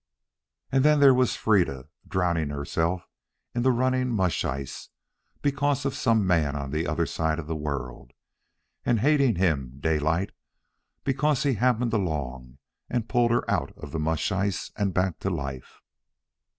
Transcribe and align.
And 0.71 0.83
then 0.83 0.99
there 0.99 1.13
was 1.13 1.37
Freda, 1.37 1.87
drowning 2.07 2.49
herself 2.49 3.07
in 3.53 3.61
the 3.61 3.71
running 3.71 4.09
mush 4.09 4.43
ice 4.43 4.89
because 5.43 5.85
of 5.85 5.93
some 5.93 6.25
man 6.25 6.55
on 6.55 6.71
the 6.71 6.87
other 6.87 7.05
side 7.05 7.37
of 7.37 7.45
the 7.45 7.55
world, 7.55 8.09
and 8.83 9.01
hating 9.01 9.35
him, 9.35 9.77
Daylight, 9.79 10.31
because 11.03 11.43
he 11.43 11.49
had 11.53 11.59
happened 11.75 11.93
along 11.93 12.57
and 12.89 13.07
pulled 13.07 13.29
her 13.29 13.47
out 13.47 13.77
of 13.77 13.91
the 13.91 13.99
mush 13.99 14.31
ice 14.31 14.71
and 14.75 14.91
back 14.91 15.19
to 15.19 15.29
life. 15.29 15.81